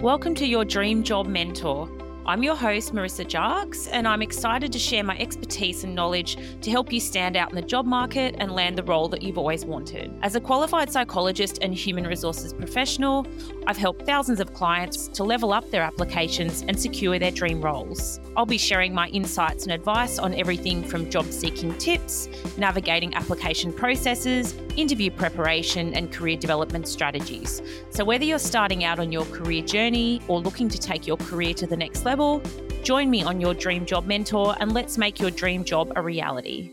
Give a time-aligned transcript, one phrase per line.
[0.00, 1.88] Welcome to your Dream Job Mentor.
[2.26, 6.70] I'm your host, Marissa Jarks, and I'm excited to share my expertise and knowledge to
[6.70, 9.64] help you stand out in the job market and land the role that you've always
[9.66, 10.10] wanted.
[10.22, 13.26] As a qualified psychologist and human resources professional,
[13.66, 18.20] I've helped thousands of clients to level up their applications and secure their dream roles.
[18.36, 23.72] I'll be sharing my insights and advice on everything from job seeking tips, navigating application
[23.72, 27.62] processes, interview preparation, and career development strategies.
[27.90, 31.54] So, whether you're starting out on your career journey or looking to take your career
[31.54, 32.42] to the next level,
[32.82, 36.70] join me on your Dream Job Mentor and let's make your dream job a reality.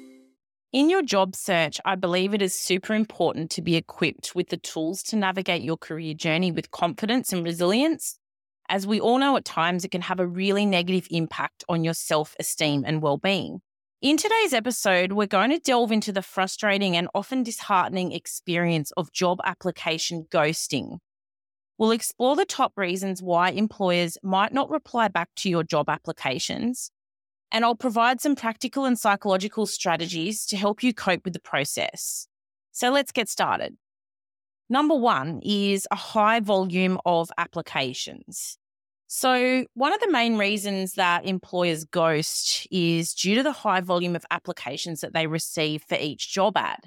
[0.74, 4.58] In your job search, I believe it is super important to be equipped with the
[4.58, 8.18] tools to navigate your career journey with confidence and resilience.
[8.70, 11.94] As we all know, at times it can have a really negative impact on your
[11.94, 13.62] self esteem and well being.
[14.02, 19.12] In today's episode, we're going to delve into the frustrating and often disheartening experience of
[19.12, 20.98] job application ghosting.
[21.78, 26.90] We'll explore the top reasons why employers might not reply back to your job applications.
[27.52, 32.28] And I'll provide some practical and psychological strategies to help you cope with the process.
[32.72, 33.78] So let's get started.
[34.68, 38.58] Number one is a high volume of applications.
[39.14, 44.16] So, one of the main reasons that employers ghost is due to the high volume
[44.16, 46.80] of applications that they receive for each job ad.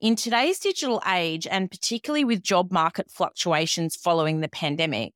[0.00, 5.12] In today's digital age, and particularly with job market fluctuations following the pandemic,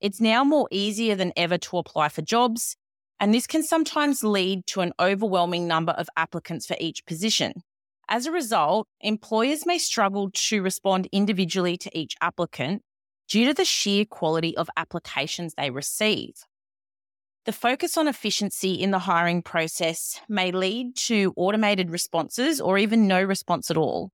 [0.00, 2.76] it's now more easier than ever to apply for jobs,
[3.18, 7.54] and this can sometimes lead to an overwhelming number of applicants for each position.
[8.08, 12.82] As a result, employers may struggle to respond individually to each applicant
[13.28, 16.34] due to the sheer quality of applications they receive.
[17.44, 23.06] The focus on efficiency in the hiring process may lead to automated responses or even
[23.06, 24.10] no response at all.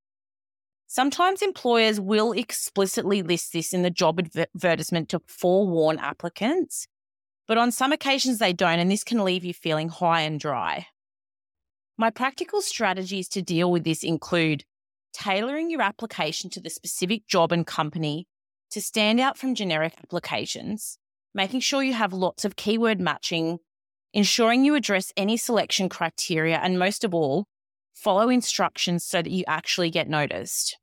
[0.89, 6.89] Sometimes employers will explicitly list this in the job advertisement to forewarn applicants,
[7.47, 10.89] but on some occasions they don't, and this can leave you feeling high and dry.
[11.97, 14.65] My practical strategies to deal with this include
[15.13, 18.27] tailoring your application to the specific job and company
[18.71, 20.99] to stand out from generic applications,
[21.35, 23.59] making sure you have lots of keyword matching,
[24.13, 27.47] ensuring you address any selection criteria, and most of all,
[27.95, 30.77] follow instructions so that you actually get noticed.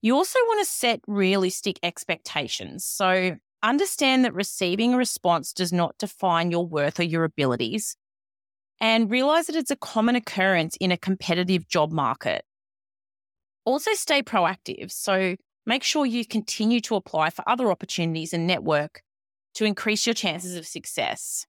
[0.00, 2.84] You also want to set realistic expectations.
[2.84, 7.96] So, understand that receiving a response does not define your worth or your abilities,
[8.80, 12.44] and realize that it's a common occurrence in a competitive job market.
[13.64, 14.92] Also, stay proactive.
[14.92, 15.36] So,
[15.68, 19.02] make sure you continue to apply for other opportunities and network
[19.54, 21.46] to increase your chances of success.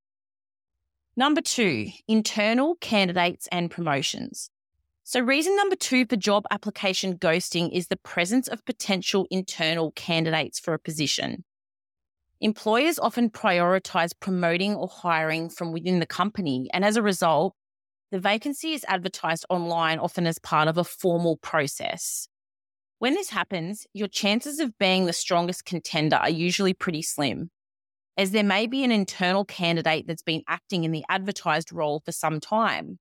[1.16, 4.50] Number two, internal candidates and promotions.
[5.06, 10.60] So, reason number two for job application ghosting is the presence of potential internal candidates
[10.60, 11.46] for a position.
[12.42, 17.54] Employers often prioritize promoting or hiring from within the company, and as a result,
[18.12, 22.29] the vacancy is advertised online, often as part of a formal process.
[23.00, 27.50] When this happens, your chances of being the strongest contender are usually pretty slim
[28.20, 32.12] as there may be an internal candidate that's been acting in the advertised role for
[32.12, 33.00] some time.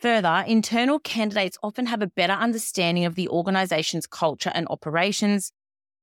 [0.00, 5.50] Further, internal candidates often have a better understanding of the organization's culture and operations,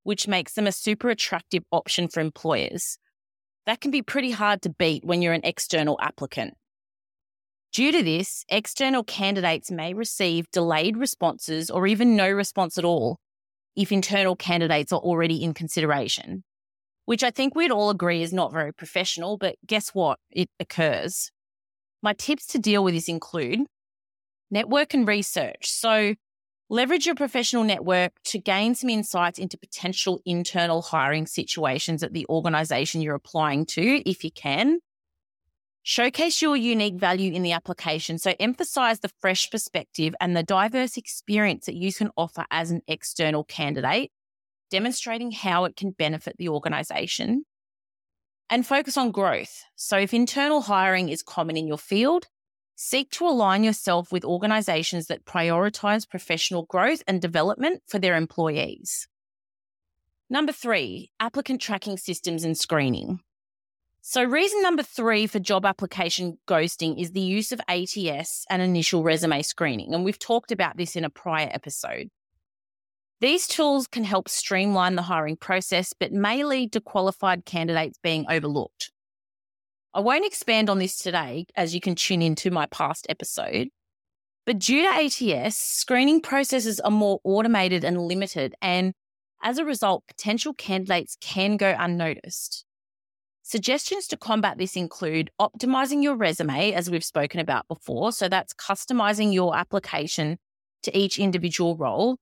[0.01, 2.97] which makes them a super attractive option for employers.
[3.67, 6.55] That can be pretty hard to beat when you're an external applicant.
[7.71, 13.17] Due to this, external candidates may receive delayed responses or even no response at all
[13.75, 16.43] if internal candidates are already in consideration
[17.09, 20.19] which I think we'd all agree is not very professional, but guess what?
[20.29, 21.31] It occurs.
[22.03, 23.61] My tips to deal with this include
[24.51, 25.71] network and research.
[25.71, 26.13] So,
[26.69, 32.27] leverage your professional network to gain some insights into potential internal hiring situations at the
[32.29, 34.77] organization you're applying to, if you can.
[35.83, 38.17] Showcase your unique value in the application.
[38.19, 42.81] So, emphasize the fresh perspective and the diverse experience that you can offer as an
[42.87, 44.11] external candidate
[44.69, 47.43] demonstrating how it can benefit the organization,
[48.49, 49.63] and focus on growth.
[49.75, 52.25] So, if internal hiring is common in your field,
[52.75, 59.07] seek to align yourself with organizations that prioritize professional growth and development for their employees.
[60.29, 63.19] Number three, applicant tracking systems and screening.
[64.01, 69.03] So, reason number three for job application ghosting is the use of ATS and initial
[69.03, 69.93] resume screening.
[69.93, 72.09] And we've talked about this in a prior episode.
[73.21, 78.25] These tools can help streamline the hiring process, but may lead to qualified candidates being
[78.29, 78.91] overlooked.
[79.93, 83.69] I won't expand on this today, as you can tune into my past episode.
[84.45, 88.93] But due to ATS, screening processes are more automated and limited, and
[89.41, 92.65] As a result, potential candidates can go unnoticed.
[93.49, 98.11] Suggestions to combat this include optimizing your resume, as we've spoken about before.
[98.11, 100.37] So that's customizing your application
[100.83, 102.17] to each individual role,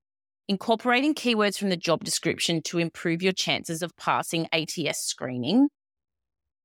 [0.47, 5.67] incorporating keywords from the job description to improve your chances of passing ATS screening,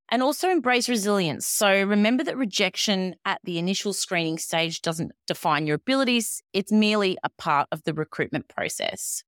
[0.09, 1.45] and also embrace resilience.
[1.45, 7.19] So remember that rejection at the initial screening stage doesn't define your abilities, it's merely
[7.25, 9.25] a part of the recruitment process.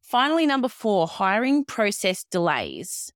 [0.00, 3.12] Finally, number four, hiring process delays.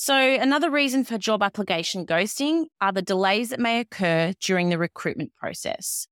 [0.00, 4.78] So, another reason for job application ghosting are the delays that may occur during the
[4.78, 6.06] recruitment process.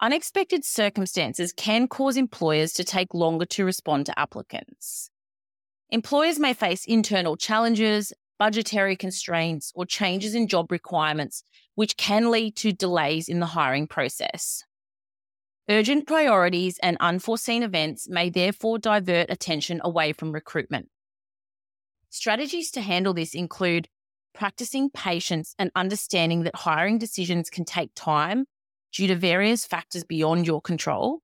[0.00, 5.10] Unexpected circumstances can cause employers to take longer to respond to applicants.
[5.90, 12.56] Employers may face internal challenges, budgetary constraints, or changes in job requirements, which can lead
[12.56, 14.64] to delays in the hiring process.
[15.68, 20.88] Urgent priorities and unforeseen events may therefore divert attention away from recruitment.
[22.14, 23.88] Strategies to handle this include
[24.34, 28.44] practicing patience and understanding that hiring decisions can take time
[28.92, 31.22] due to various factors beyond your control.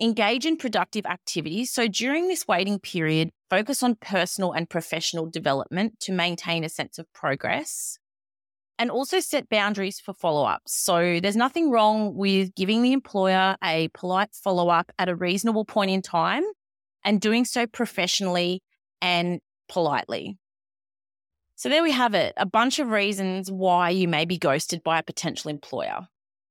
[0.00, 1.70] Engage in productive activities.
[1.70, 6.98] So during this waiting period, focus on personal and professional development to maintain a sense
[6.98, 7.98] of progress
[8.78, 10.74] and also set boundaries for follow ups.
[10.74, 15.66] So there's nothing wrong with giving the employer a polite follow up at a reasonable
[15.66, 16.44] point in time
[17.04, 18.62] and doing so professionally
[19.02, 20.38] and politely.
[21.56, 24.98] So there we have it a bunch of reasons why you may be ghosted by
[24.98, 26.06] a potential employer.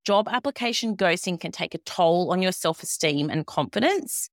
[0.06, 4.30] Job application ghosting can take a toll on your self esteem and confidence.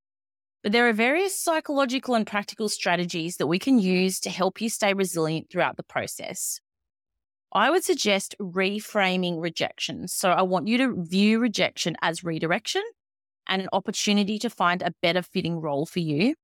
[0.62, 4.68] But there are various psychological and practical strategies that we can use to help you
[4.68, 6.60] stay resilient throughout the process.
[7.52, 10.08] I would suggest reframing rejection.
[10.08, 12.82] So I want you to view rejection as redirection
[13.46, 16.34] and an opportunity to find a better fitting role for you.